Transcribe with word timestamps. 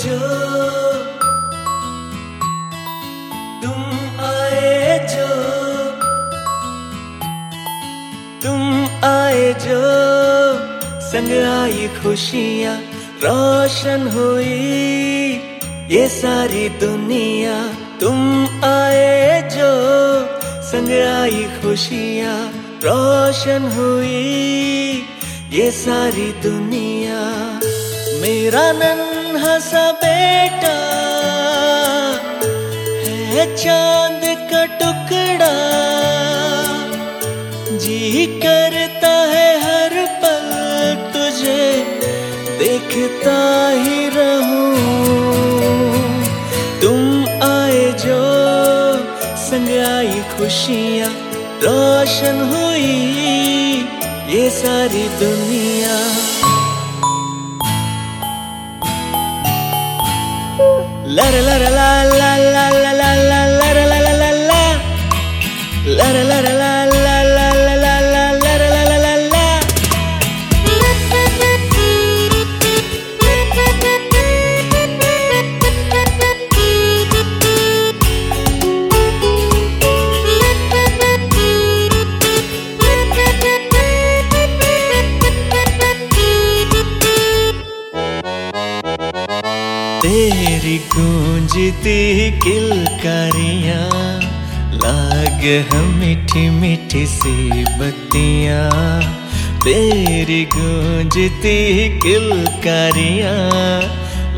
जो 0.00 0.18
तुम 3.62 3.82
आए 4.20 4.98
जो, 5.10 5.28
तुम 8.42 8.62
आए 9.04 9.52
जो, 9.66 9.80
संग 11.10 11.32
आई 11.48 11.88
खुशियाँ, 12.02 12.76
रोशन 13.24 14.08
हुई 14.08 14.46
ये 15.94 16.08
सारी 16.08 16.68
दुनिया। 16.68 17.58
तुम 18.00 18.18
आए 18.64 19.50
जो, 19.52 19.72
संग 20.62 20.92
आई 21.08 21.44
खुशियाँ, 21.62 22.38
रोशन 22.84 23.72
हुई 23.76 25.04
ये 25.52 25.70
सारी 25.70 26.32
दुनिया। 26.42 27.20
मेरा 28.22 28.72
नन्हा 29.30 29.58
सा 29.58 29.80
बेटा, 30.02 30.76
है 33.32 33.44
चाँद 33.56 34.22
का 34.50 34.62
टुकड़ा। 34.78 35.50
जी 37.84 38.26
करता 38.42 39.12
है 39.32 39.46
हर 39.62 39.94
पल 40.22 40.96
तुझे, 41.14 41.62
देखता 42.58 43.36
ही 43.76 44.08
रहूँ। 44.16 44.74
तुम 46.82 47.00
आए 47.50 47.86
जो, 48.02 48.20
संग 49.46 49.70
आई 49.86 50.20
खुशियाँ, 50.34 51.12
रोशन 51.64 52.46
हुई 52.52 52.92
ये 54.34 54.48
सारी 54.60 55.08
दुनिया। 55.22 55.98
La 61.10 61.28
la 61.30 61.58
la 61.58 61.70
la 61.70 61.79
तेरी 90.60 90.78
गूंजती 90.92 92.30
किलकारियाँ, 92.40 93.84
लाग 94.82 95.44
हम 95.70 95.86
मीठी 96.00 96.42
मीठी 96.50 97.04
सी 97.06 97.64
बत्तियाँ। 97.78 99.00
तेरी 99.64 100.42
गूंजती 100.54 101.56
किलकारियाँ, 102.04 103.38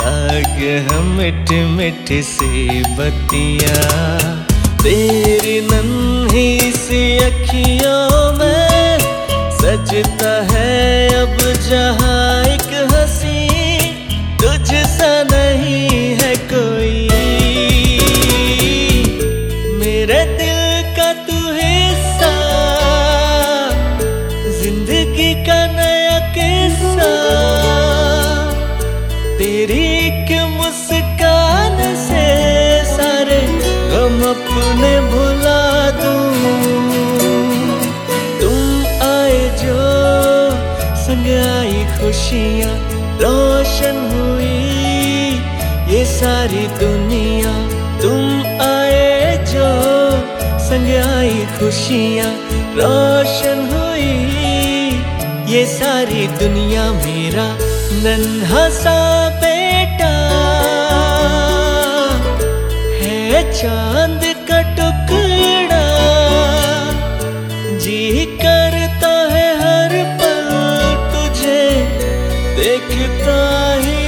लाग 0.00 0.58
हम 0.90 1.14
मीठी 1.18 1.60
मीठी 1.76 2.20
सी 2.32 2.82
बत्तियाँ। 2.98 3.86
तेरी 4.82 5.60
नन्ही 5.70 6.50
सी 6.72 7.02
अखियों 7.28 8.32
में 8.38 8.98
सजता 9.60 10.34
है 10.52 10.76
अब 11.22 11.38
जहाँ 11.68 12.07
एक 30.18 30.30
मुस्कान 30.52 31.78
से 31.96 32.22
सारे 32.86 33.40
गम 33.90 34.16
अपने 34.28 34.90
भुला 35.10 35.64
दूँ। 35.98 36.30
तुम 38.40 38.64
आए 39.08 39.42
जो 39.62 39.78
संग 41.04 41.28
आई 41.42 41.84
खुशियाँ, 41.98 42.74
रोशन 43.22 44.00
हुई 44.14 44.56
ये 45.92 46.04
सारी 46.14 46.66
दुनिया। 46.82 47.54
तुम 48.02 48.26
आए 48.66 49.36
जो 49.52 49.70
संग 50.68 50.90
आई 51.04 51.46
खुशियाँ, 51.58 52.32
रोशन 52.80 53.66
हुई 53.72 54.12
ये 55.54 55.64
सारी 55.78 56.26
दुनिया 56.42 56.90
मेरा 57.04 57.48
नन्हा 58.02 58.68
सा 58.82 58.98
चाँद 63.58 64.22
का 64.48 64.58
टुकड़ा 64.76 65.86
जी 67.84 68.24
करता 68.42 69.10
है 69.32 69.46
हर 69.62 69.94
पल 70.20 70.50
तुझे 71.14 71.62
देखता 72.58 73.38
ही 73.84 74.07